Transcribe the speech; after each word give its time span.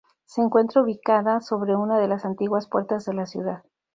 Se 0.25 0.41
encuentra 0.41 0.81
ubicada 0.81 1.41
sobre 1.41 1.75
una 1.75 1.99
de 1.99 2.07
las 2.07 2.25
antiguas 2.25 2.67
puertas 2.67 3.05
de 3.05 3.13
la 3.13 3.27
ciudad. 3.27 3.61